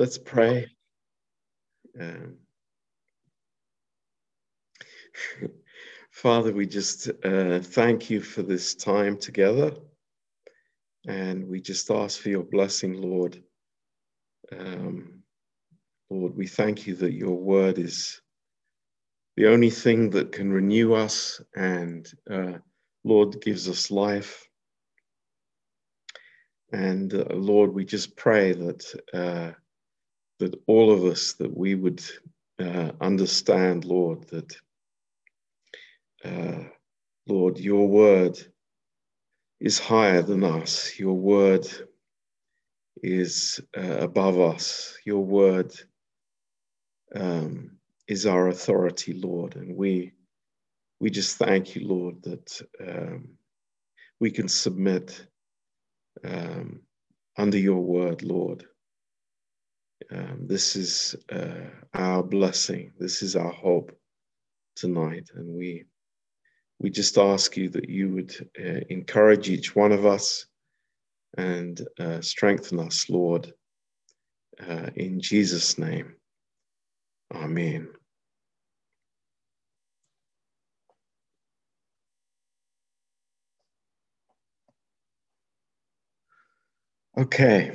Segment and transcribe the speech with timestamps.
[0.00, 0.66] Let's pray.
[2.00, 2.36] Um,
[6.10, 9.72] Father, we just uh, thank you for this time together.
[11.06, 13.42] And we just ask for your blessing, Lord.
[14.58, 15.22] Um,
[16.08, 18.22] Lord, we thank you that your word is
[19.36, 22.54] the only thing that can renew us and, uh,
[23.04, 24.48] Lord, gives us life.
[26.72, 29.59] And uh, Lord, we just pray that uh,
[30.40, 32.02] that all of us that we would
[32.58, 34.56] uh, understand, Lord, that
[36.24, 36.64] uh,
[37.28, 38.38] Lord, your word
[39.60, 40.98] is higher than us.
[40.98, 41.66] Your word
[43.02, 44.96] is uh, above us.
[45.04, 45.72] Your word
[47.14, 47.72] um,
[48.08, 50.12] is our authority, Lord, and we
[51.00, 53.28] we just thank you, Lord, that um,
[54.20, 55.26] we can submit
[56.24, 56.80] um,
[57.38, 58.66] under your word, Lord.
[60.10, 62.92] Um, this is uh, our blessing.
[62.98, 63.92] This is our hope
[64.76, 65.30] tonight.
[65.34, 65.84] And we,
[66.78, 70.46] we just ask you that you would uh, encourage each one of us
[71.36, 73.52] and uh, strengthen us, Lord,
[74.68, 76.14] uh, in Jesus' name.
[77.32, 77.88] Amen.
[87.16, 87.72] Okay.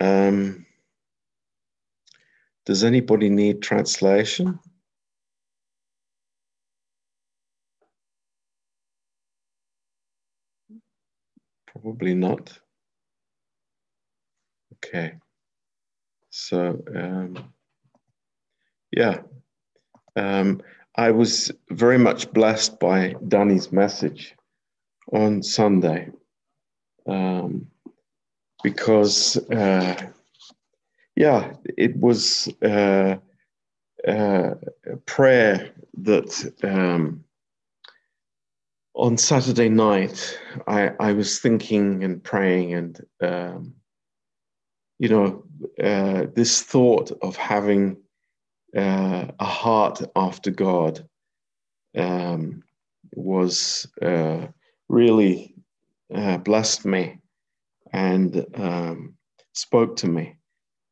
[0.00, 0.66] Um,
[2.64, 4.58] does anybody need translation?
[11.66, 12.58] Probably not.
[14.74, 15.14] Okay.
[16.30, 17.52] So, um,
[18.90, 19.18] yeah,
[20.16, 20.60] um,
[20.96, 24.34] I was very much blessed by Danny's message
[25.12, 26.10] on Sunday
[27.06, 27.66] um,
[28.62, 29.96] because uh,
[31.16, 33.16] yeah, it was uh,
[34.06, 34.54] uh,
[34.86, 37.24] a prayer that um,
[38.94, 43.74] on Saturday night I, I was thinking and praying, and um,
[44.98, 45.44] you know,
[45.82, 47.96] uh, this thought of having
[48.76, 51.06] uh, a heart after God
[51.96, 52.62] um,
[53.14, 54.46] was uh,
[54.88, 55.54] really
[56.14, 57.18] uh, blessed me
[57.92, 59.14] and um,
[59.52, 60.36] spoke to me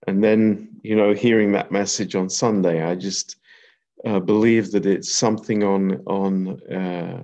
[0.06, 3.36] and then you know hearing that message on sunday i just
[4.04, 7.22] uh, believe that it's something on on uh,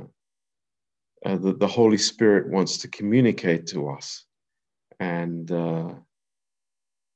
[1.24, 4.24] uh, that the holy spirit wants to communicate to us.
[5.00, 5.94] And uh,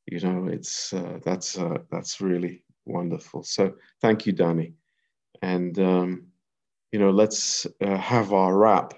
[0.07, 3.43] you know it's uh, that's uh, that's really wonderful.
[3.43, 4.75] So thank you danny.
[5.43, 6.27] And um,
[6.93, 8.95] you know let's have our wrap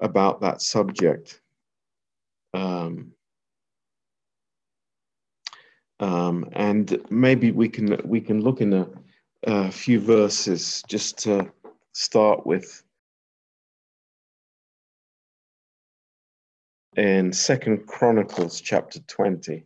[0.00, 1.40] about that subject.
[2.54, 3.12] Um,
[6.00, 8.88] um, and maybe we can we can look in a,
[9.44, 11.50] a few verses just to
[11.92, 12.82] start with.
[16.96, 19.64] In Second Chronicles chapter twenty.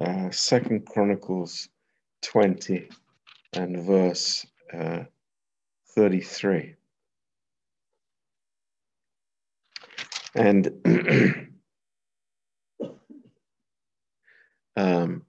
[0.00, 1.68] Uh, Second Chronicles
[2.22, 2.88] 20
[3.52, 5.04] and verse uh,
[5.94, 6.74] 33.
[10.36, 10.70] And
[14.76, 15.22] um,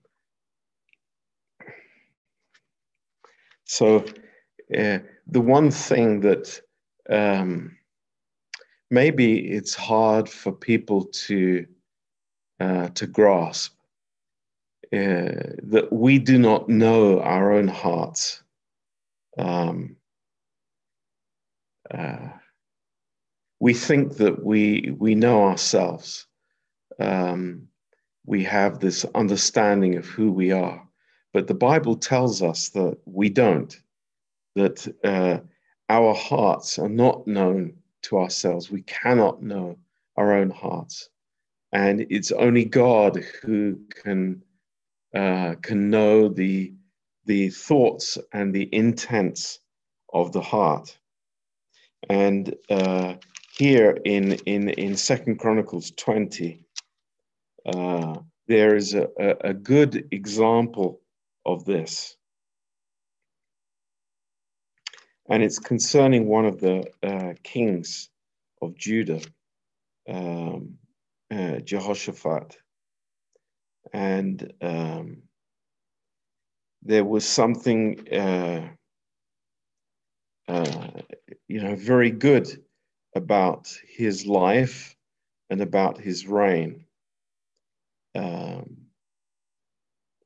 [3.66, 4.06] so
[4.78, 6.60] uh, the one thing that
[7.10, 7.78] um,
[8.90, 11.66] maybe it's hard for people to
[12.60, 13.74] uh, to grasp
[14.94, 18.44] uh, that we do not know our own hearts.
[19.38, 19.98] Um,
[21.94, 22.30] uh,
[23.60, 26.28] we think that we we know ourselves.
[27.00, 27.68] Um,
[28.26, 30.88] we have this understanding of who we are,
[31.34, 33.76] but the Bible tells us that we don't.
[34.56, 35.40] That uh,
[35.90, 37.74] our hearts are not known
[38.04, 38.72] to ourselves.
[38.72, 39.78] We cannot know
[40.18, 41.10] our own hearts,
[41.72, 44.42] and it's only God who can
[45.13, 46.74] uh, can know the
[47.25, 49.60] the thoughts and the intents
[50.13, 50.98] of the heart.
[52.10, 53.16] And uh,
[53.57, 56.62] here in in in Second Chronicles twenty,
[57.66, 58.16] uh,
[58.48, 61.02] there is a, a, a, good example
[61.46, 62.18] of this,
[65.30, 68.10] and it's concerning one of the uh, kings
[68.62, 69.22] of Judah,
[70.10, 70.78] um,
[71.31, 72.58] uh, Jehoshaphat,
[73.94, 75.22] and um,
[76.84, 78.08] there was something.
[78.12, 78.69] Uh,
[80.48, 80.90] uh,
[81.48, 82.63] you know, very good
[83.15, 84.95] about his life
[85.50, 86.85] and about his reign.
[88.13, 88.77] Um,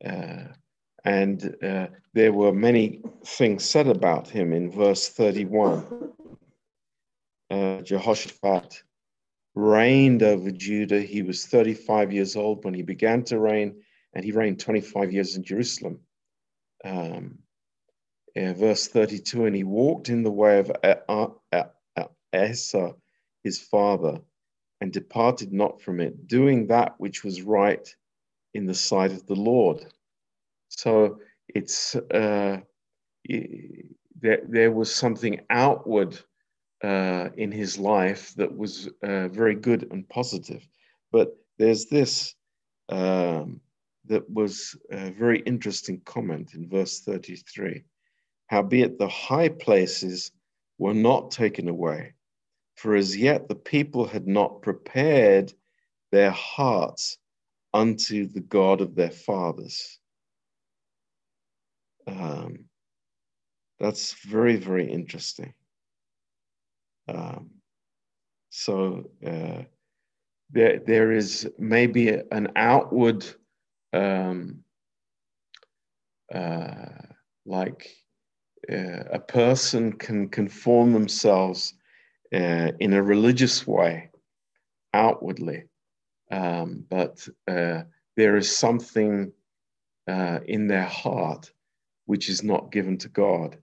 [0.05, 0.45] uh,
[1.05, 6.11] and uh, there were many things said about him in verse 31.
[7.51, 8.83] Uh, Jehoshaphat
[9.55, 11.01] reigned over Judah.
[11.01, 13.81] He was 35 years old when he began to reign,
[14.13, 15.99] and he reigned 25 years in Jerusalem.
[16.83, 17.39] Um,
[18.35, 20.71] verse 32 And he walked in the way of
[22.33, 22.93] Asa,
[23.43, 24.19] his father,
[24.81, 27.93] and departed not from it, doing that which was right
[28.53, 29.85] in the sight of the Lord.
[30.69, 32.59] So it's uh,
[33.25, 36.19] there, there was something outward
[36.83, 40.65] uh, in his life that was uh, very good and positive.
[41.11, 42.35] But there's this
[42.89, 43.61] um,
[44.05, 47.83] that was a very interesting comment in verse 33
[48.47, 50.31] Howbeit the high places
[50.79, 52.13] were not taken away,
[52.79, 55.51] for as yet the people had not prepared
[56.13, 57.17] their hearts
[57.73, 59.99] unto the God of their fathers.
[62.07, 62.69] Um,
[63.81, 65.53] that's very, very interesting.
[67.09, 67.49] Um,
[68.49, 69.63] so uh,
[70.49, 73.25] there, there is maybe an outward,
[73.91, 74.63] um,
[76.33, 76.85] uh,
[77.45, 77.89] like
[78.71, 81.73] uh, a person can conform themselves
[82.33, 84.09] uh, in a religious way
[84.93, 85.63] outwardly,
[86.31, 87.83] um, but uh,
[88.15, 89.31] there is something
[90.07, 91.51] uh, in their heart
[92.05, 93.57] which is not given to God.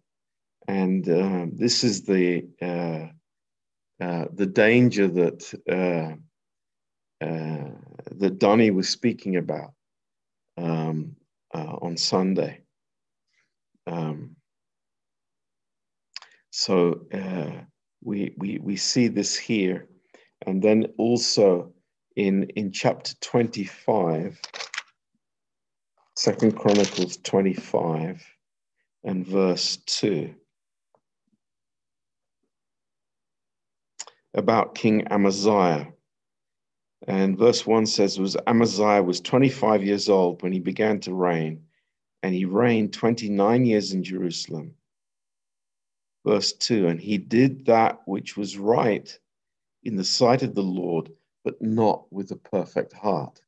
[0.68, 3.08] And um, this is the uh,
[4.04, 6.14] uh, the danger that uh,
[7.20, 9.72] that Donnie was speaking about
[10.58, 11.16] um,
[11.52, 12.60] on Sunday.
[13.86, 14.36] Um,
[16.50, 17.06] so
[18.06, 19.88] we, we we see this here,
[20.46, 21.74] and then also
[22.16, 24.40] in in chapter twenty five.
[26.18, 28.24] Second Chronicles 25
[29.04, 30.34] and verse 2.
[34.36, 35.88] about King Amaziah.
[37.08, 41.62] And verse 1 says, was Amaziah was 25 years old when he began to reign,
[42.22, 44.75] and he reigned 29 years in Jerusalem.
[46.26, 49.16] Verse 2, and he did that which was right
[49.84, 51.10] in the sight of the Lord,
[51.44, 53.40] but not with a perfect heart.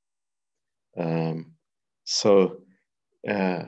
[0.96, 1.54] Um,
[2.04, 2.62] so,
[3.28, 3.64] uh,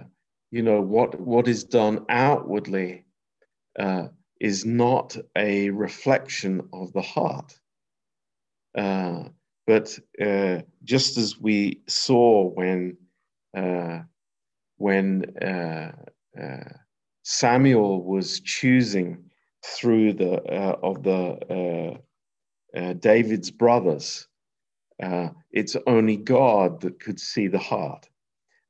[0.53, 3.05] you know, what, what is done outwardly
[3.79, 4.09] uh,
[4.41, 7.59] is not a reflection of the heart.
[8.77, 9.25] Uh,
[9.67, 12.97] but uh, just as we saw when
[13.57, 14.01] uh,
[14.77, 15.93] when uh,
[17.33, 19.31] Samuel was choosing
[19.65, 22.01] through the uh, of the
[22.99, 24.27] David's brothers,
[25.53, 28.09] it's only God that could see the heart,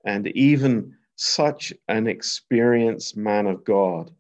[0.05, 4.11] and even such an experienced man of God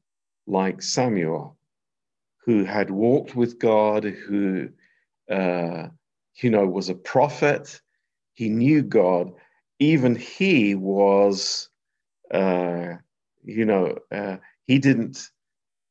[0.47, 1.59] like Samuel,
[2.47, 4.71] who had walked with God, who,
[5.31, 5.89] uh,
[6.37, 7.81] you know, was a prophet.
[8.33, 9.33] He knew God.
[9.79, 11.69] Even he was,
[12.33, 12.95] uh,
[13.45, 15.31] you know, uh, he didn't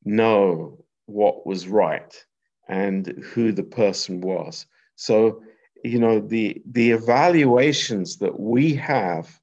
[0.05, 2.13] know what was right
[2.67, 4.65] and who the person was.
[4.95, 5.41] So,
[5.83, 9.39] you know, the the evaluations that we have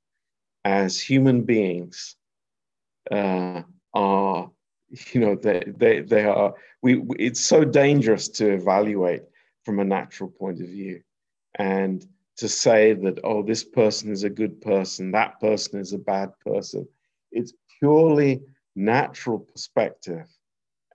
[0.64, 2.16] as human beings
[3.10, 3.62] uh,
[3.94, 4.50] are
[5.12, 9.22] you know they they they are we it's so dangerous to evaluate
[9.64, 11.00] from a natural point of view
[11.56, 15.98] and to say that oh this person is a good person that person is a
[15.98, 16.86] bad person
[17.32, 18.40] it's purely
[18.74, 20.26] natural perspective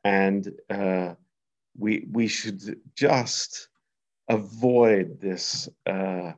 [0.03, 1.13] and uh,
[1.77, 3.69] we we should just
[4.29, 6.31] avoid this uh,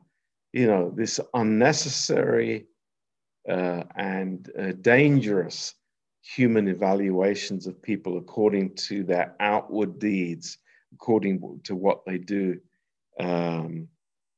[0.52, 2.66] you know this unnecessary
[3.48, 5.74] uh, and uh, dangerous
[6.22, 10.56] human evaluations of people according to their outward deeds,
[10.94, 12.58] according to what they do,
[13.20, 13.86] um,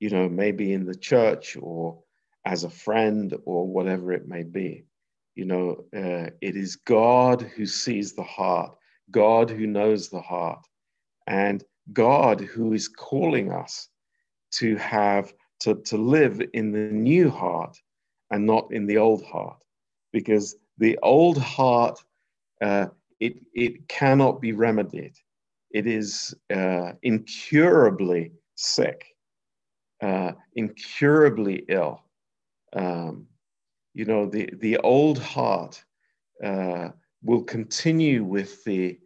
[0.01, 2.03] you know, maybe in the church or
[2.45, 4.85] as a friend or whatever it may be.
[5.37, 8.75] You know, uh, it is God who sees the heart,
[9.11, 10.67] God who knows the heart,
[11.27, 11.63] and
[11.93, 13.89] God who is calling us
[14.53, 17.77] to have to, to live in the new heart
[18.31, 19.63] and not in the old heart.
[20.11, 22.03] Because the old heart,
[22.63, 22.87] uh,
[23.21, 25.17] it, it cannot be remedied.
[25.71, 29.05] It is uh, incurably sick,
[30.03, 32.03] uh, incurably ill.
[32.73, 33.27] Um,
[33.97, 35.83] you know, the, the old heart
[36.45, 36.91] uh,
[37.23, 38.99] will continue with the,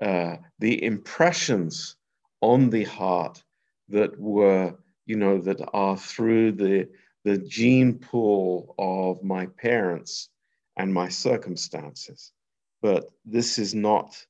[0.00, 1.96] uh, the impressions
[2.40, 3.42] on the heart
[3.88, 4.72] that were,
[5.06, 6.88] you know, that are through the,
[7.24, 10.28] the gene pool of my parents
[10.76, 12.30] and my circumstances.
[12.80, 14.24] But this is not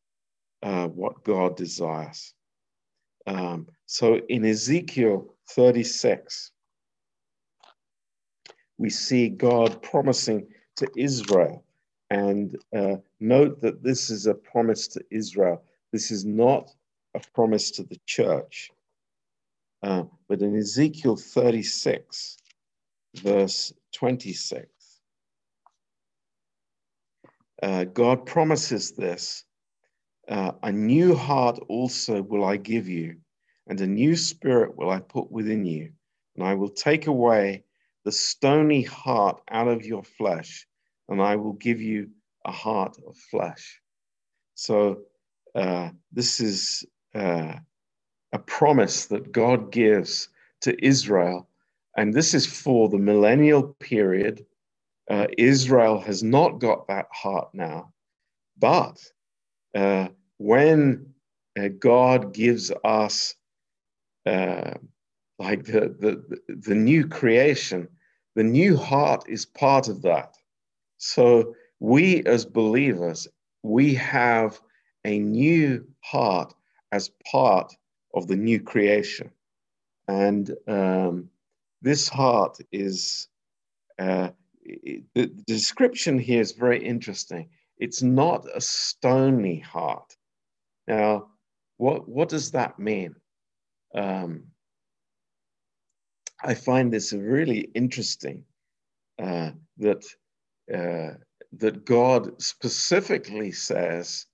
[0.63, 2.33] uh, what God desires.
[3.27, 6.51] Um, so in Ezekiel 36,
[8.79, 11.65] we see God promising to Israel.
[12.11, 15.63] And uh, note that this is a promise to Israel.
[15.93, 16.71] This is not
[17.15, 18.71] a promise to the church.
[19.83, 22.39] Uh, but in Ezekiel 36,
[23.17, 24.67] verse 26,
[27.63, 29.45] uh, God promises this
[30.29, 33.17] uh, A new heart also will I give you,
[33.67, 35.93] and a new spirit will I put within you,
[36.37, 37.65] and I will take away
[38.05, 40.67] the stony heart out of your flesh,
[41.09, 42.11] and I will give you
[42.45, 43.81] a heart of flesh.
[44.55, 45.03] So,
[45.55, 47.55] uh, this is uh,
[48.33, 50.29] a promise that God gives
[50.63, 51.49] to Israel,
[51.97, 54.45] and this is for the millennial period.
[55.11, 57.93] Uh, Israel has not got that heart now,
[58.59, 58.99] but
[59.75, 61.15] uh, when
[61.59, 63.35] uh, God gives us
[64.27, 64.75] uh,
[65.39, 67.89] like the, the, the new creation,
[68.35, 70.37] the new heart is part of that.
[70.99, 73.29] So we as believers,
[73.63, 74.61] we have
[75.05, 76.55] a new heart
[76.93, 77.75] as part
[78.15, 79.31] of the new creation.
[80.09, 81.31] And um,
[81.83, 83.29] this heart is,
[83.99, 84.31] uh,
[84.63, 87.49] it, the description here is very interesting.
[87.79, 90.17] It's not a stony heart.
[90.89, 91.29] Now,
[91.77, 93.15] what, what does that mean?
[93.95, 94.45] Um,
[96.43, 98.45] I find this really interesting
[99.19, 100.05] uh, that
[100.73, 101.15] uh,
[101.53, 104.27] that God specifically says,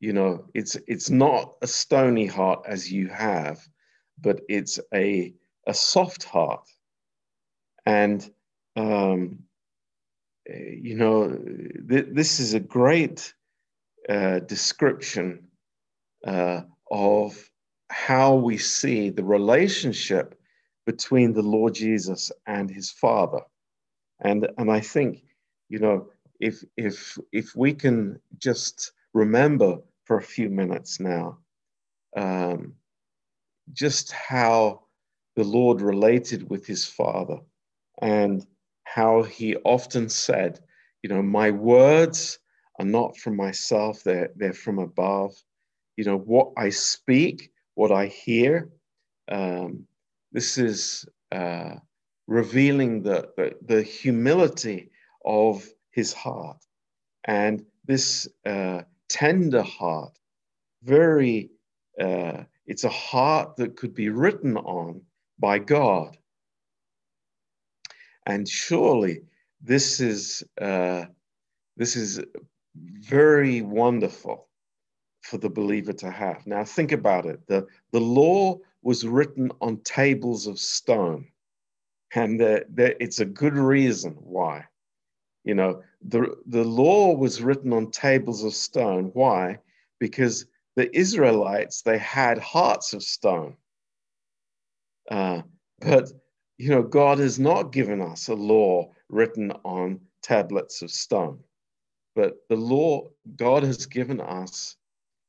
[0.00, 3.60] you know, it's it's not a stony heart as you have,
[4.20, 5.34] but it's a
[5.66, 6.68] a soft heart,
[7.86, 8.30] and
[8.76, 9.40] um,
[10.46, 11.36] you know,
[11.88, 13.34] th- this is a great
[14.08, 15.48] uh, description
[16.26, 17.50] uh, of
[17.90, 20.38] how we see the relationship
[20.86, 23.40] between the Lord Jesus and his Father.
[24.22, 25.24] And, and I think,
[25.68, 26.08] you know,
[26.40, 31.38] if, if, if we can just remember for a few minutes now
[32.16, 32.74] um,
[33.72, 34.82] just how
[35.36, 37.38] the Lord related with his Father
[38.00, 38.46] and
[38.84, 40.60] how he often said,
[41.02, 42.38] you know, my words
[42.78, 45.32] are not from myself, they're, they're from above.
[45.96, 48.68] You know, what I speak, what I hear,
[49.30, 49.86] um,
[50.34, 51.76] this is uh,
[52.26, 54.90] revealing the, the, the, humility
[55.24, 56.58] of his heart
[57.24, 60.18] and this uh, tender heart.
[60.82, 61.50] Very,
[62.00, 65.02] uh, it's a heart that could be written on
[65.38, 66.18] by God.
[68.26, 69.20] And surely
[69.62, 71.04] this is uh,
[71.76, 72.20] this is
[72.74, 74.48] very wonderful
[75.22, 76.46] for the believer to have.
[76.46, 77.40] Now think about it.
[77.46, 81.26] The, the law was written on tables of stone.
[82.14, 84.66] And the, the, it's a good reason why.
[85.42, 89.10] You know, the, the law was written on tables of stone.
[89.14, 89.58] Why?
[89.98, 93.56] Because the Israelites, they had hearts of stone.
[95.10, 95.42] Uh,
[95.80, 96.12] but,
[96.58, 101.40] you know, God has not given us a law written on tablets of stone.
[102.14, 104.76] But the law, God has given us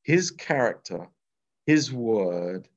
[0.04, 1.08] his character,
[1.66, 2.68] his word,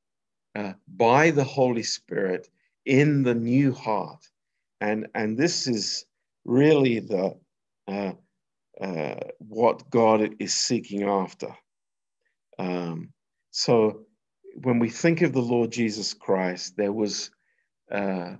[0.59, 2.49] uh, by the Holy Spirit
[2.85, 4.27] in the new heart.
[4.81, 6.05] And, and this is
[6.45, 7.37] really the,
[7.87, 8.13] uh,
[8.81, 11.55] uh, what God is seeking after.
[12.59, 13.13] Um,
[13.53, 14.07] so
[14.63, 17.31] when we think of the Lord Jesus Christ, there was
[17.93, 18.35] uh,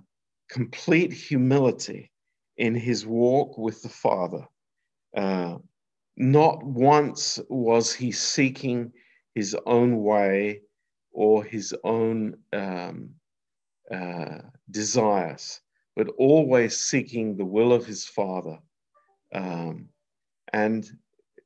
[0.49, 2.11] complete humility
[2.57, 4.45] in his walk with the Father.
[5.15, 5.59] Uh,
[6.17, 8.91] not once was he seeking
[9.35, 10.61] his own way
[11.19, 13.09] or his own um,
[13.91, 14.37] uh,
[14.71, 15.59] desires,
[15.97, 18.57] but always seeking the will of his Father.
[19.35, 19.89] Um,
[20.53, 20.89] and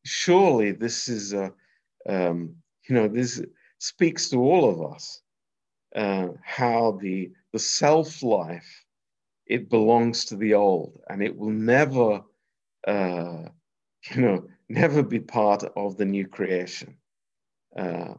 [0.06, 1.52] surely this is a,
[2.08, 2.56] um,
[2.88, 3.42] you know, this
[3.80, 5.24] speaks to all of us
[5.96, 8.86] uh, how the, the self life,
[9.48, 12.22] it belongs to the old and it will never,
[12.88, 13.42] uh,
[14.14, 16.96] you know, never be part of the new creation.
[17.76, 18.14] Uh,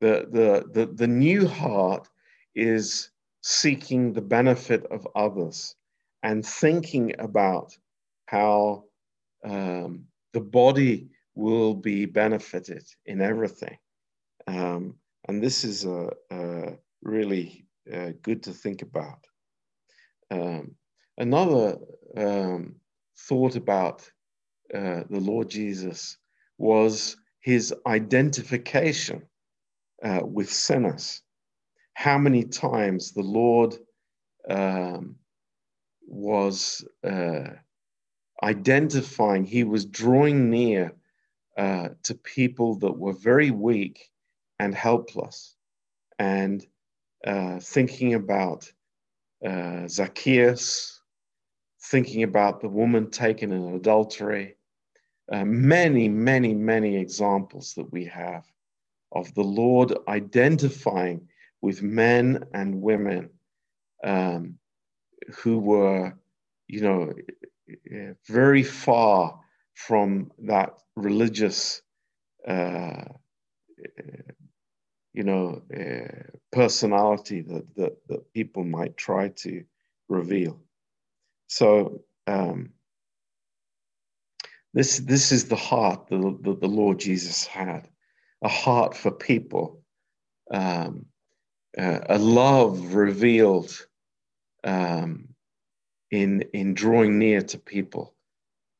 [0.00, 2.08] the, the, the, the new heart
[2.54, 3.10] is
[3.42, 5.76] seeking the benefit of others
[6.22, 7.76] and thinking about
[8.26, 8.84] how
[9.44, 13.78] um, the body will be benefited in everything.
[14.46, 14.96] Um,
[15.28, 19.26] And this is a, a really uh, good to think about.
[20.30, 20.76] Um,
[21.18, 21.78] another
[22.16, 22.76] um,
[23.28, 24.10] thought about
[24.74, 26.18] uh, the Lord Jesus
[26.58, 29.22] was his identification
[30.02, 31.22] uh, with sinners.
[31.94, 33.76] How many times the Lord
[34.48, 35.16] um,
[36.06, 37.48] was uh,
[38.42, 40.92] identifying, he was drawing near
[41.56, 44.10] uh, to people that were very weak
[44.58, 45.56] and helpless,
[46.18, 46.64] and
[47.26, 48.70] uh, thinking about
[49.44, 51.00] uh, Zacchaeus,
[51.90, 54.56] thinking about the woman taken in adultery,
[55.32, 58.44] uh, many, many, many examples that we have
[59.18, 61.28] of the Lord identifying
[61.60, 63.30] with men and women
[64.04, 64.58] um,
[65.36, 66.14] who were,
[66.68, 67.12] you know,
[68.28, 69.40] very far
[69.74, 71.82] from that religious,
[72.46, 73.04] uh,
[75.12, 79.64] you know, uh, personality that, that, that people might try to
[80.08, 80.60] reveal.
[81.48, 82.70] So um,
[84.74, 87.88] this this is the heart that the, the, Lord Jesus had,
[88.42, 89.82] a heart for people,
[90.50, 91.06] um,
[91.78, 93.86] uh, a love revealed
[94.64, 95.28] um,
[96.10, 98.14] in in drawing near to people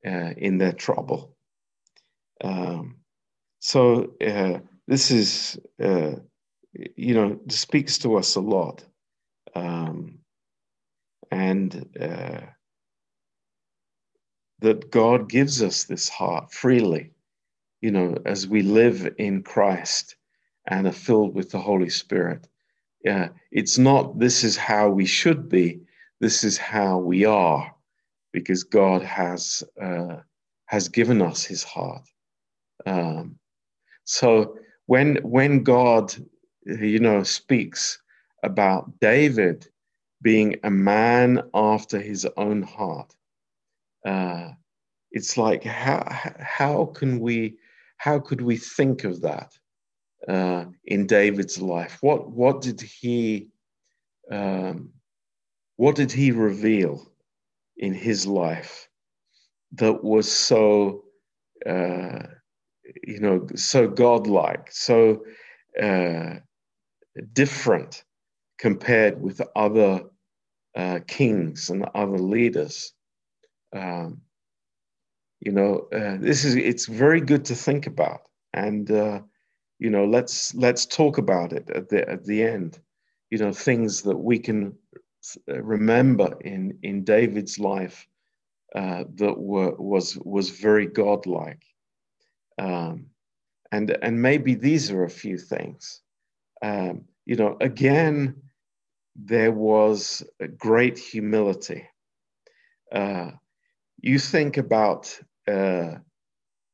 [0.07, 1.37] uh, in their trouble.
[2.43, 2.97] Um,
[3.61, 6.13] so uh, this is uh,
[6.97, 8.85] you know speaks to us a lot,
[9.55, 10.21] um,
[11.31, 12.43] and uh,
[14.61, 17.13] that God gives us this heart freely,
[17.87, 20.16] you know, as we live in Christ
[20.66, 22.49] and are filled with the Holy Spirit.
[23.05, 25.83] Yeah, it's not this is how we should be,
[26.19, 27.73] this is how we are,
[28.33, 30.16] because God has uh,
[30.64, 32.09] has given us His heart.
[32.87, 33.38] Um,
[34.02, 36.12] so when when God,
[36.64, 38.02] you know, speaks
[38.43, 39.69] about David
[40.23, 43.15] being a man after His own heart,
[44.04, 44.50] uh,
[45.13, 46.02] it's like how
[46.41, 47.58] how can we
[47.97, 49.52] how could we think of that
[50.28, 51.99] uh, in David's life?
[52.00, 53.49] What what did he
[54.30, 54.91] um,
[55.76, 57.11] what did he reveal
[57.76, 58.89] in his life
[59.73, 61.04] that was so
[61.65, 62.23] uh,
[63.04, 65.25] you know so godlike, so
[65.82, 66.37] uh,
[67.32, 68.04] different
[68.59, 70.02] compared with other
[70.75, 72.93] uh, kings and other leaders?
[73.76, 74.21] um,
[75.47, 79.21] you know, uh, this is it's very good to think about, and uh,
[79.78, 82.80] you know, let's let's talk about it at the at the end.
[83.30, 84.76] You know, things that we can
[85.49, 88.09] uh, remember in in David's life
[88.75, 91.63] uh, that were was was very godlike,
[92.59, 93.06] um,
[93.71, 96.02] and and maybe these are a few things.
[96.61, 98.35] Um, you know, again,
[99.15, 101.87] there was a great humility.
[102.91, 103.30] Uh,
[104.00, 105.97] you think about uh,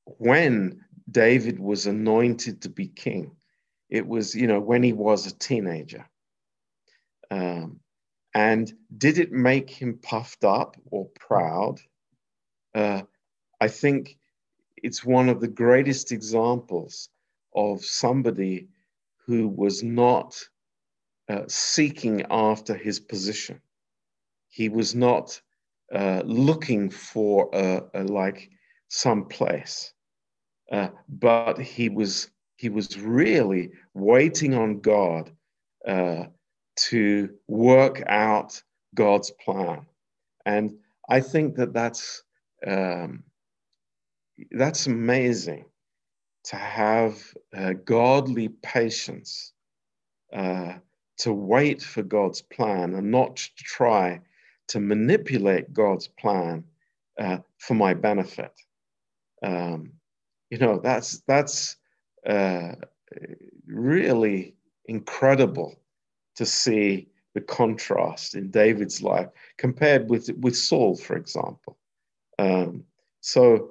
[0.05, 3.33] when David was anointed to be king.
[3.91, 6.09] It was, you know, when he was a teenager.
[7.31, 7.81] Um,
[8.35, 11.81] and did it make him puffed up or proud?
[12.75, 13.03] Uh,
[13.61, 14.17] I think
[14.77, 17.11] it's one of the greatest examples
[17.55, 18.69] of somebody
[19.27, 20.43] who was not
[21.29, 23.61] uh, seeking after his position.
[24.49, 25.41] He was not
[25.95, 28.51] uh, looking for a, a, like
[28.95, 29.95] some place,
[30.71, 35.33] uh, but he was he was really waiting on God
[35.89, 36.25] uh,
[36.77, 38.63] to work out
[38.95, 39.87] God's plan,
[40.45, 40.77] and
[41.09, 42.23] I think that that's
[42.67, 43.25] um,
[44.51, 45.65] that's amazing
[46.45, 47.19] to have
[47.87, 49.53] godly patience
[50.35, 50.75] uh,
[51.17, 54.21] to wait for God's plan and not to try
[54.69, 56.65] to manipulate God's plan
[57.19, 58.53] uh, for my benefit.
[59.43, 59.93] Um,
[60.51, 61.77] you know, that's that's
[62.27, 62.73] uh,
[63.67, 64.55] really
[64.87, 65.81] incredible
[66.37, 71.79] to see the contrast in David's life compared with with Saul, for example.
[72.39, 72.85] Um,
[73.21, 73.71] so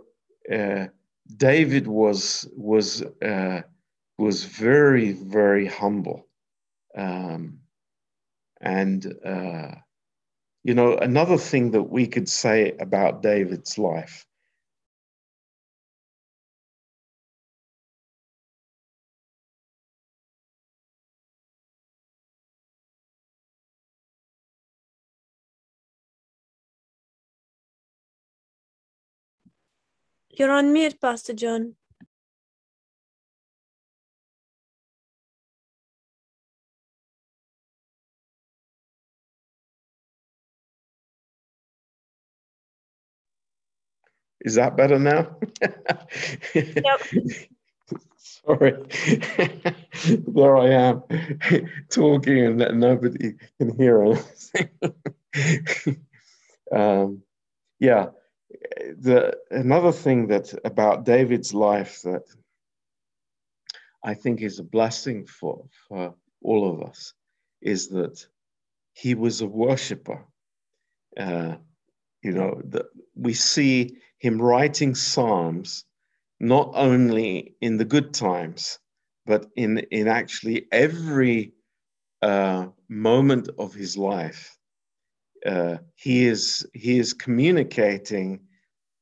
[0.51, 0.87] uh,
[1.37, 3.61] David was was uh,
[4.17, 6.27] was very very humble,
[6.95, 7.59] um,
[8.59, 9.75] and uh,
[10.63, 14.25] you know, another thing that we could say about David's life
[30.37, 31.75] You're on mute, Pastor John.
[44.41, 45.37] Is that better now?
[48.17, 48.73] Sorry.
[50.05, 51.03] there I am
[51.89, 54.69] talking and that nobody can hear anything.
[56.71, 57.21] um,
[57.79, 58.07] yeah,
[58.97, 62.23] the another thing that about David's life that
[64.03, 67.13] I think is a blessing for, for all of us
[67.61, 68.25] is that
[68.93, 70.25] he was a worshiper.
[71.17, 71.55] Uh,
[72.23, 72.85] you know, the,
[73.15, 75.85] we see him writing psalms
[76.39, 78.79] not only in the good times,
[79.25, 81.53] but in, in actually every
[82.21, 84.57] uh, moment of his life.
[85.45, 88.39] Uh, he is he is communicating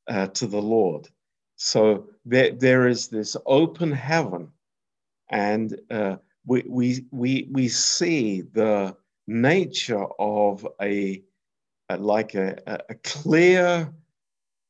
[0.08, 1.08] uh, to the Lord.
[1.56, 4.50] So there, there is this open heaven,
[5.30, 11.22] and uh, we, we we we see the nature of a,
[11.88, 13.92] a like a, a clear,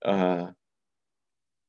[0.05, 0.51] uh,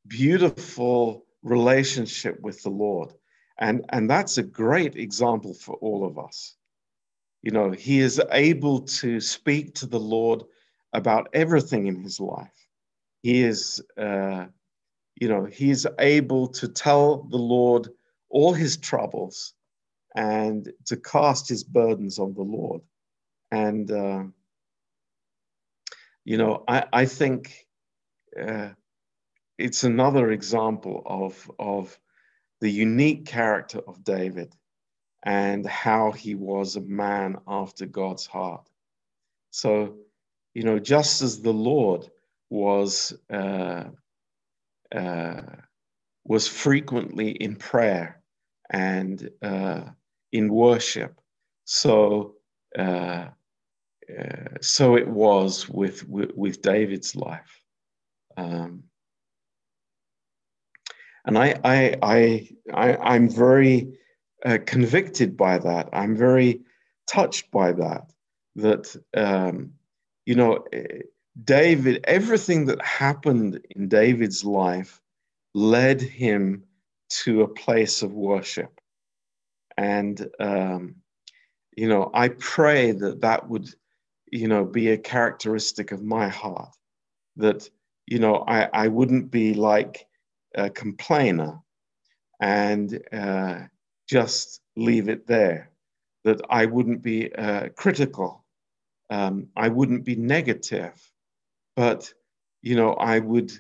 [0.08, 3.14] beautiful relationship with the Lord.
[3.58, 6.56] And, and that's a great example for all of us.
[7.42, 10.44] You know, he is able to speak to the Lord
[10.94, 12.68] about everything in his life.
[13.24, 14.46] He is, uh,
[15.20, 17.90] you know, he is able to tell the Lord
[18.30, 19.54] all his troubles
[20.16, 22.82] and to cast his burdens on the Lord.
[23.52, 24.24] And, uh,
[26.26, 27.54] you know, I, I think
[28.40, 28.70] uh,
[29.58, 32.00] it's another example of, of
[32.60, 34.54] the unique character of David
[35.24, 38.68] and how he was a man after God's heart.
[39.52, 39.98] So,
[40.54, 42.10] you know, just as the Lord
[42.50, 43.86] was uh,
[44.94, 45.42] uh,
[46.24, 48.22] was frequently in prayer
[48.70, 49.84] and uh,
[50.32, 51.20] in worship.
[51.66, 52.36] So,
[52.78, 53.28] uh,
[54.20, 57.64] uh, so it was with, with, with David's life.
[58.38, 58.84] Um,
[61.26, 64.00] and I, I, I, I, am very
[64.46, 65.90] uh, convicted by that.
[65.94, 66.62] I'm very
[67.08, 68.12] touched by that.
[68.56, 69.74] That, um,
[70.26, 70.66] you know,
[71.44, 75.02] David, everything that happened in David's life
[75.54, 76.64] led him
[77.24, 78.80] to a place of worship.
[79.78, 80.96] And, um,
[81.76, 83.74] you know, I pray that that would,
[84.32, 86.76] you know, be a characteristic of my heart.
[87.38, 87.70] That,
[88.08, 90.06] you know, I, I wouldn't be like
[90.56, 91.60] a complainer
[92.42, 93.60] and uh,
[94.12, 95.72] just leave it there.
[96.26, 98.44] That I wouldn't be uh, critical.
[99.10, 100.94] Um, I wouldn't be negative.
[101.76, 102.14] But,
[102.62, 103.52] you know, I would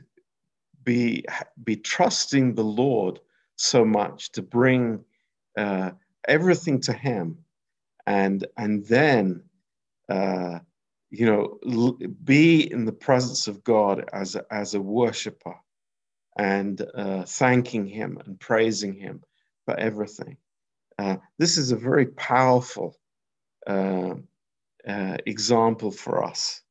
[0.84, 1.26] be,
[1.64, 3.20] be trusting the Lord
[3.56, 5.04] so much to bring
[5.58, 5.92] uh,
[6.28, 7.38] everything to Him,
[8.06, 9.44] and and then
[10.10, 10.60] uh,
[11.10, 11.60] you know
[12.24, 15.56] be in the presence of God as a, as a worshiper,
[16.38, 19.22] and uh, thanking Him and praising Him
[19.72, 20.38] for everything.
[21.00, 22.98] Uh, this is a very powerful
[23.68, 24.16] uh,
[24.88, 26.62] uh, example for us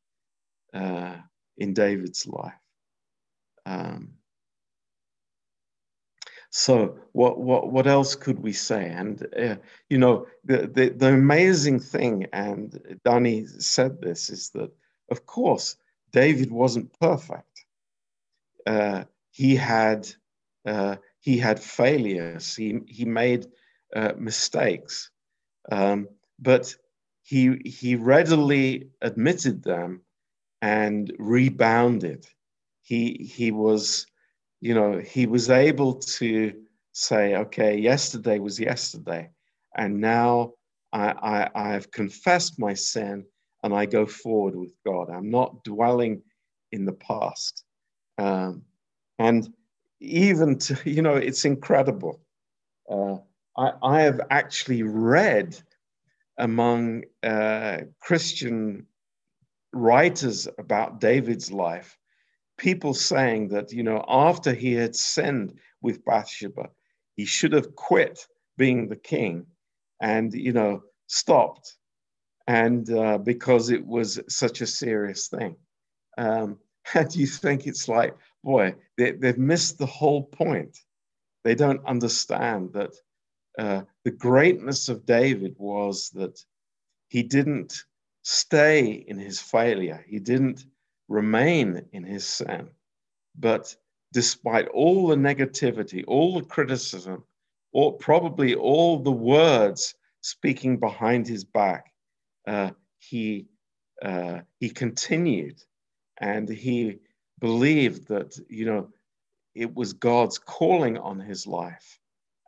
[0.72, 2.60] in David's life.
[3.66, 4.14] Um,
[6.50, 8.90] so what what what else could we say?
[8.90, 9.56] And uh,
[9.88, 14.70] you know the, the the amazing thing, and Danny said this, is that
[15.10, 15.76] of course
[16.12, 17.64] David wasn't perfect.
[18.66, 20.08] Uh, he had
[20.66, 22.54] uh, he had failures.
[22.54, 23.46] He he made
[23.94, 25.10] uh, mistakes,
[25.70, 26.74] um, but
[27.22, 30.02] he he readily admitted them
[30.62, 32.26] and rebounded.
[32.82, 34.06] He he was
[34.60, 36.52] you know, he was able to
[36.92, 39.30] say, okay, yesterday was yesterday,
[39.76, 40.52] and now
[40.92, 43.24] I, I, have confessed my sin
[43.62, 45.08] and I go forward with God.
[45.08, 46.22] I'm not dwelling
[46.72, 47.64] in the past.
[48.18, 48.62] Um,
[49.18, 49.48] and
[50.00, 52.20] even to, you know, it's incredible.
[52.90, 53.18] Uh,
[53.56, 55.56] I, I have actually read
[56.38, 58.86] among uh, Christian
[59.72, 61.98] writers about David's life
[62.60, 66.68] people saying that, you know, after he had sinned with Bathsheba,
[67.16, 68.26] he should have quit
[68.58, 69.46] being the king
[70.02, 71.76] and, you know, stopped.
[72.46, 75.56] And uh, because it was such a serious thing.
[76.18, 76.58] Um,
[76.94, 80.78] and you think it's like, boy, they, they've missed the whole point.
[81.44, 82.94] They don't understand that
[83.58, 86.42] uh, the greatness of David was that
[87.08, 87.84] he didn't
[88.22, 90.04] stay in his failure.
[90.06, 90.64] He didn't
[91.08, 92.68] remain in his sin.
[93.38, 93.74] But
[94.12, 97.24] despite all the negativity, all the criticism,
[97.72, 101.92] or probably all the words speaking behind his back,
[102.46, 103.46] uh, he
[104.02, 105.62] uh, he continued,
[106.18, 107.00] and he
[107.40, 108.88] believed that, you know,
[109.54, 111.98] it was God's calling on his life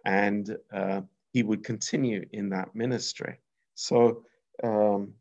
[0.04, 1.02] and uh,
[1.32, 3.38] he would continue in that ministry.
[3.74, 4.24] So,
[4.62, 5.14] um,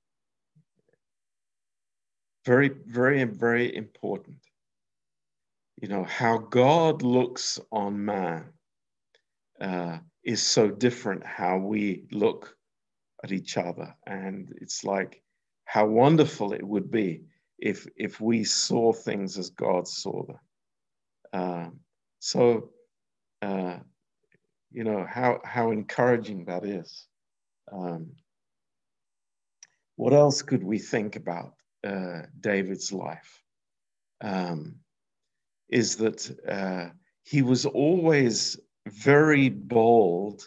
[2.46, 4.38] very, very, very important.
[5.82, 8.46] You know, how God looks on man
[9.60, 12.56] uh, is so different how we look
[13.24, 13.96] at each other.
[14.06, 15.22] And it's like
[15.66, 17.22] how wonderful it would be
[17.62, 20.40] if, if we saw things as God saw them.
[21.34, 21.80] Um,
[22.20, 22.72] so,
[23.42, 23.78] uh,
[24.72, 27.08] you know, how, how encouraging that is.
[27.72, 28.12] Um,
[29.96, 31.54] what else could we think about
[31.86, 33.42] uh, David's life?
[34.22, 34.76] Um,
[35.70, 36.90] is that uh,
[37.24, 40.44] he was always very bold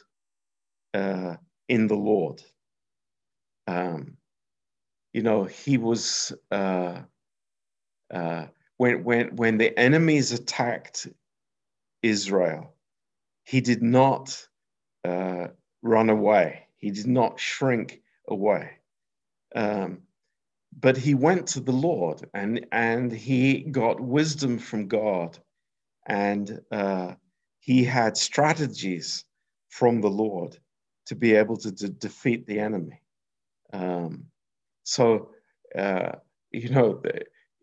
[0.93, 1.37] uh,
[1.69, 2.43] in the Lord.
[3.67, 4.17] Um,
[5.15, 7.01] you know, he was uh,
[8.13, 8.47] uh,
[8.77, 11.07] when when when the enemies attacked
[12.03, 12.75] Israel,
[13.45, 14.47] he did not
[15.05, 15.49] uh,
[15.83, 16.67] run away.
[16.77, 18.71] He did not shrink away.
[19.55, 20.03] Um,
[20.79, 25.39] but he went to the Lord and, and he got wisdom from God.
[26.07, 27.15] And uh,
[27.61, 29.25] he had strategies
[29.69, 30.59] from the Lord
[31.07, 33.01] to be able to, defeat the enemy.
[33.73, 34.27] Um,
[34.85, 35.31] so,
[35.77, 36.13] uh,
[36.53, 37.03] you know,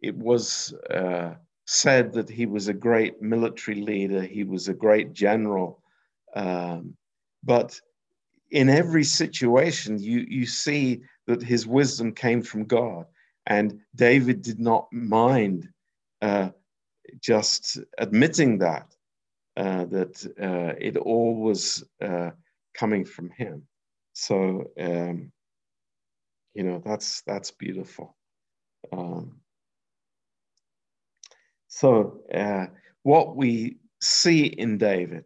[0.02, 5.14] it was uh, said that he was a great military leader, he was a great
[5.14, 5.82] general.
[6.36, 6.96] Um,
[7.44, 7.80] but
[8.50, 13.06] in every situation, you, you see that his wisdom came from God.
[13.48, 15.70] And David did not mind
[16.22, 16.50] uh,
[17.20, 18.94] just admitting that,
[19.58, 22.32] uh, that uh, it all was uh,
[22.74, 23.64] coming from him.
[24.14, 25.32] So, um,
[26.54, 28.16] you know, that's, that's beautiful.
[28.92, 29.40] Um,
[31.68, 32.68] so, uh,
[33.04, 35.26] what we see in David,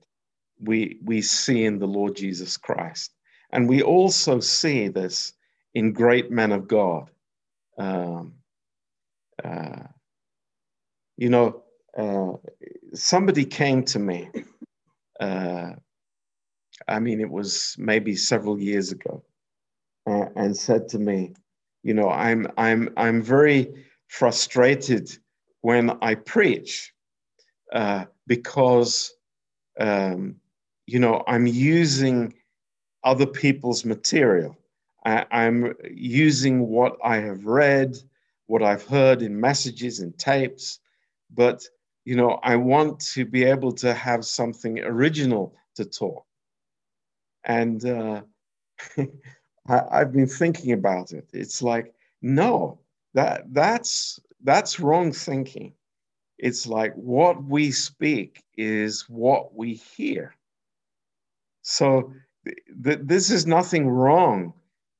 [0.59, 3.11] we, we see in the Lord Jesus Christ.
[3.51, 5.33] And we also see this
[5.73, 7.09] in great men of God.
[7.77, 8.35] Um,
[9.43, 9.83] uh,
[11.17, 11.63] you know,
[11.97, 12.33] uh,
[12.93, 14.29] somebody came to me.
[15.19, 15.71] Uh,
[16.88, 19.23] I mean, it was maybe several years ago,
[20.05, 21.33] uh, and said to me,
[21.83, 25.09] "You know, I'm I'm I'm very frustrated
[25.61, 26.93] when I preach
[27.73, 29.13] uh, because,
[29.79, 30.35] um,
[30.85, 32.33] you know, I'm using
[33.03, 34.57] other people's material."
[35.05, 37.95] I, I'm using what I have read,
[38.47, 40.79] what I've heard in messages and tapes,
[41.33, 41.63] but
[42.05, 46.23] you know, I want to be able to have something original to talk.
[47.43, 48.21] And uh,
[49.67, 51.30] I, I've been thinking about it.
[51.34, 52.80] It's like, no,
[53.13, 55.73] that that's that's wrong thinking.
[56.38, 60.36] It's like what we speak is what we hear.
[61.62, 62.13] So
[62.45, 64.54] th- th- this is nothing wrong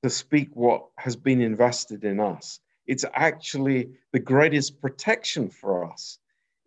[0.04, 2.60] to speak what has been invested in us.
[2.88, 6.20] It's actually the greatest protection for us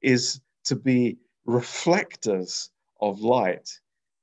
[0.03, 3.71] is to be reflectors of light.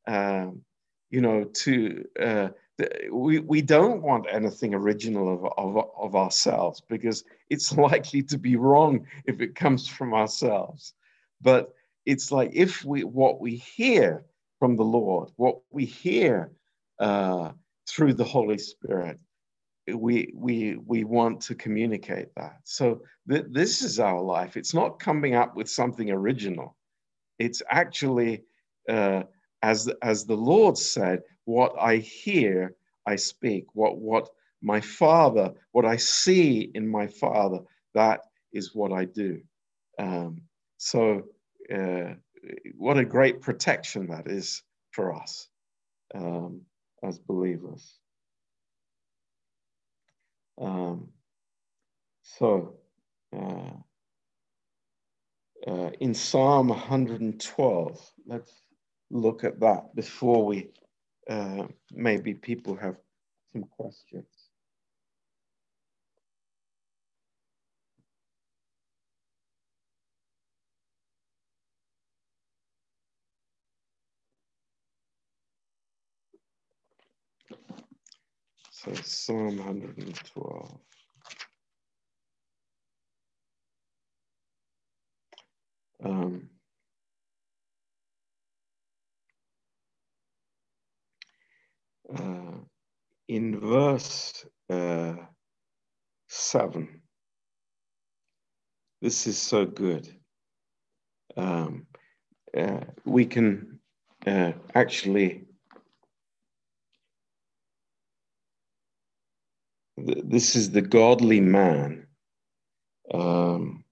[0.07, 0.61] Um,
[1.09, 2.49] you know, to uh,
[3.11, 8.55] we we don't want anything original of, of of ourselves because it's likely to be
[8.55, 10.93] wrong if it comes from ourselves.
[11.41, 11.73] But
[12.05, 14.25] it's like if we what we hear
[14.59, 16.51] from the Lord, what we hear
[16.99, 17.51] uh,
[17.87, 19.19] through the Holy Spirit.
[19.87, 22.59] We, we, we want to communicate that.
[22.63, 24.57] So th- this is our life.
[24.57, 26.75] It's not coming up with something original.
[27.37, 28.43] It's actually,
[28.89, 29.23] uh,
[29.61, 33.65] as, as the Lord said, what I hear, I speak.
[33.73, 34.29] What, what
[34.61, 37.59] my Father, what I see in my Father,
[37.93, 39.41] that is what I do.
[39.99, 40.41] Um,
[40.77, 41.23] so,
[41.73, 42.15] uh,
[42.77, 45.47] what a great protection that is for us.
[46.13, 46.61] Um,
[47.05, 47.99] as believers.
[50.59, 51.09] Um,
[52.23, 52.75] so,
[53.35, 53.71] uh,
[55.67, 58.51] uh, in Psalm 112, let's
[59.09, 60.69] look at that before we
[61.29, 62.97] uh, maybe people have
[63.53, 64.27] some questions.
[78.71, 80.79] So Psalm 112.
[86.05, 86.49] Um,
[92.13, 92.57] uh,
[93.27, 95.15] in verse uh,
[96.29, 97.01] 7,
[99.01, 100.09] this is so good.
[101.37, 101.87] um,
[102.57, 103.79] uh, we can
[104.27, 105.43] uh, actually
[109.97, 112.07] this is the godly man
[113.13, 113.83] um,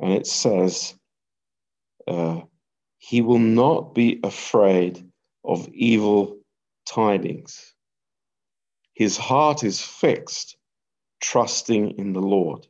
[0.00, 0.94] and it says
[2.08, 2.40] uh,
[2.98, 5.10] he will not be afraid
[5.44, 6.38] of evil
[6.86, 7.74] tidings.
[8.94, 10.56] His heart is fixed
[11.20, 12.66] trusting in the lord.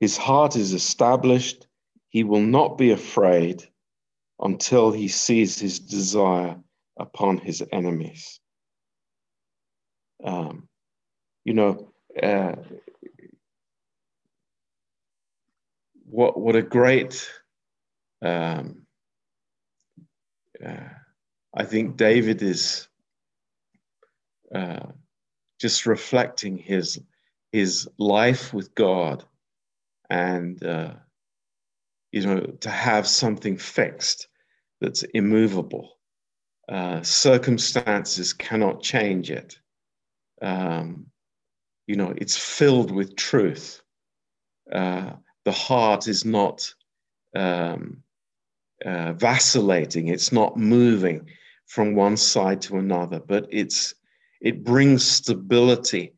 [0.00, 1.66] His heart is established.
[2.08, 3.62] He will not be afraid
[4.40, 6.56] until he sees his desire
[6.98, 8.40] upon his enemies.
[10.24, 10.68] Um,
[11.44, 12.56] you know, uh,
[16.04, 17.30] what what a great
[18.22, 18.86] um,
[20.64, 20.99] uh,
[21.54, 22.88] I think David is
[24.54, 24.86] uh,
[25.60, 27.00] just reflecting his
[27.52, 29.24] his life with God
[30.08, 30.94] and uh,
[32.12, 34.28] you know, to have something fixed
[34.80, 35.98] that's immovable.
[36.68, 39.58] Uh, circumstances cannot change it.
[40.42, 41.06] Um,
[41.86, 43.82] you know, it's filled with truth.
[44.72, 45.12] Uh,
[45.44, 46.72] the heart is not
[47.34, 48.02] um,
[48.84, 51.28] uh, vacillating, it's not moving
[51.70, 53.94] from one side to another, but it's
[54.40, 56.12] it brings stability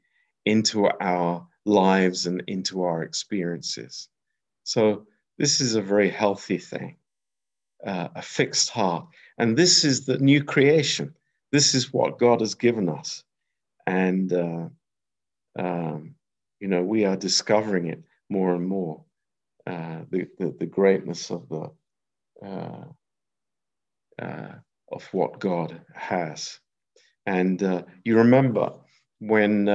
[0.47, 4.09] into our lives and into our experiences.
[4.65, 6.97] So this is a very healthy thing,
[7.87, 9.07] uh, a fixed heart.
[9.37, 11.15] And this is the new creation.
[11.51, 13.23] This is what God has given us.
[13.87, 14.69] And, uh,
[15.59, 16.15] um,
[16.61, 19.05] you know, we are discovering it more and more
[19.67, 21.71] uh, the, the, the, greatness of the.
[24.92, 26.61] Uh, uh, of what God has.
[27.26, 28.72] And uh, you remember
[29.20, 29.68] when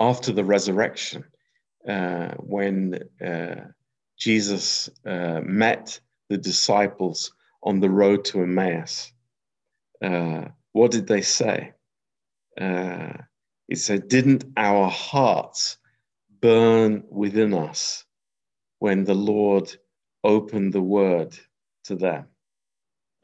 [0.00, 1.24] after the resurrection,
[1.88, 3.56] uh, when uh,
[4.18, 7.32] Jesus uh, met the disciples
[7.62, 9.12] on the road to Emmaus.
[10.02, 11.72] Uh, what did they say?
[12.60, 13.12] Uh,
[13.68, 15.78] it said, Didn't our hearts
[16.40, 18.04] burn within us
[18.80, 19.76] when the Lord
[20.24, 21.38] opened the word
[21.86, 22.26] to them?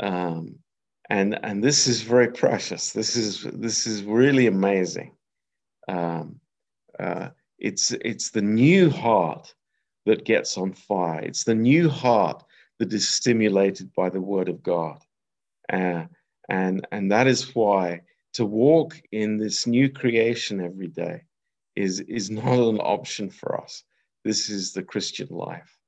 [0.01, 0.57] Um,
[1.09, 2.93] and, and this is very precious.
[2.93, 5.13] This is, this is really amazing.
[5.89, 6.41] Um,
[6.99, 9.55] uh, it's, it's the new heart
[10.07, 11.21] that gets on fire.
[11.21, 12.43] It's the new heart
[12.79, 14.99] that is stimulated by the word of God.
[15.73, 16.07] Uh,
[16.49, 18.01] and, and that is why
[18.35, 21.23] to walk in this new creation every day
[21.77, 23.85] is, is not an option for us.
[24.25, 25.79] This is the Christian life.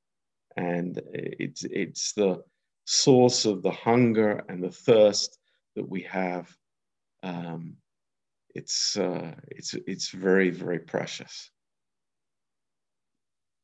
[0.56, 2.42] And it's, it's the
[2.84, 5.38] source of the hunger and the thirst
[5.76, 6.54] that we have.
[7.22, 7.76] Um,
[8.54, 11.50] it's, uh, it's, it's very, very precious.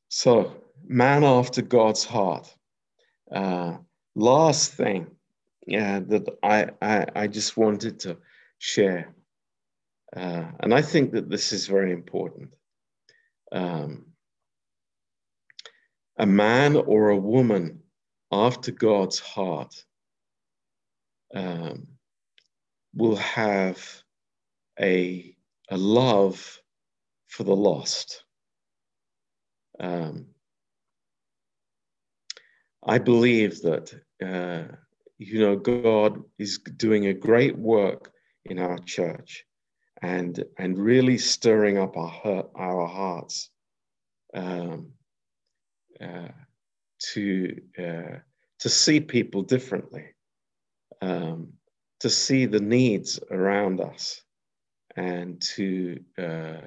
[0.09, 0.53] So,
[0.87, 2.53] man after God's heart.
[3.31, 3.77] Uh,
[4.17, 5.07] last thing
[5.67, 8.17] yeah, that I, I, I just wanted to
[8.59, 9.15] share,
[10.17, 12.51] uh, and I think that this is very important.
[13.53, 14.07] Um,
[16.19, 17.83] a man or a woman
[18.33, 19.85] after God's heart
[21.35, 21.87] um,
[22.95, 23.79] will have
[24.81, 25.35] a,
[25.71, 26.61] a love
[27.29, 28.25] for the lost.
[29.79, 30.27] Um,
[32.85, 33.93] I believe that,
[34.25, 34.75] uh,
[35.19, 38.13] you know, God is doing a great work
[38.47, 39.45] in our church
[40.03, 43.51] and, and really stirring up our, our hearts
[44.35, 44.93] um,
[46.01, 46.29] uh,
[47.13, 48.19] to, uh,
[48.59, 50.07] to see people differently,
[51.03, 51.53] um,
[52.01, 54.23] to see the needs around us,
[54.97, 56.61] and to, uh,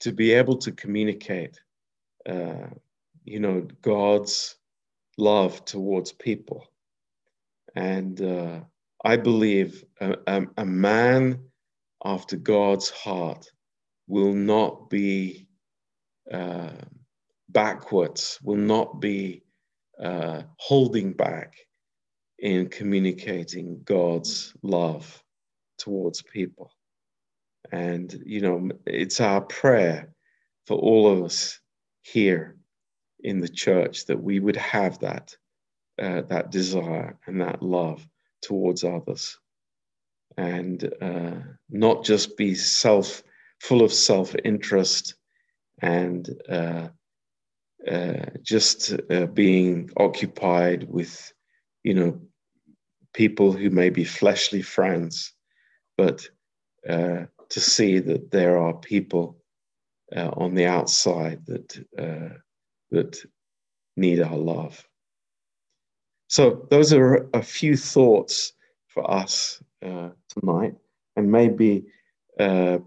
[0.00, 1.58] to be able to communicate
[2.26, 2.68] uh,
[3.24, 4.56] you know, God's
[5.16, 6.66] love towards people.
[7.74, 8.60] And uh,
[9.04, 11.40] I believe a, a, a, man
[12.04, 13.50] after God's heart
[14.06, 15.48] will not be
[16.30, 16.72] uh,
[17.48, 19.42] backwards, will not be
[20.02, 21.54] uh, holding back
[22.38, 25.22] in communicating God's love
[25.78, 26.70] towards people.
[27.72, 30.12] And, you know, it's our prayer
[30.66, 31.58] for all of us
[32.02, 32.56] here
[33.20, 35.36] in the church that we would have that
[36.00, 38.06] uh, that desire and that love
[38.42, 39.38] towards others
[40.36, 41.36] and uh,
[41.70, 43.22] not just be self
[43.60, 45.14] full of self-interest
[45.80, 46.88] and uh,
[47.90, 51.32] uh just uh, being occupied with
[51.82, 52.20] you know
[53.12, 55.34] people who may be fleshly friends
[55.96, 56.28] but
[56.88, 59.38] uh, to see that there are people
[60.14, 62.36] uh, on the outside that uh,
[62.90, 63.18] that
[63.96, 64.86] need our love.
[66.28, 68.52] So, those are a few thoughts
[68.88, 70.74] for us tonight,
[71.16, 71.84] and maybe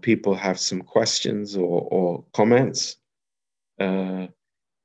[0.00, 2.96] people have some questions or, or comments.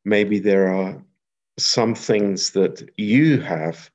[0.06, 1.04] Maybe there are
[1.58, 3.90] some things that you have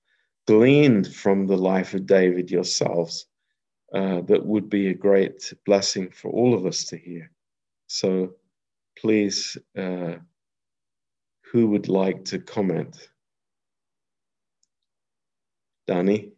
[0.47, 3.27] gleaned from the life of David yourselves
[3.95, 7.31] uh, that would be a great blessing for all of us to hear.
[7.87, 8.35] So
[8.99, 10.17] please, uh,
[11.53, 13.09] who would like to comment?
[15.87, 16.33] Danny?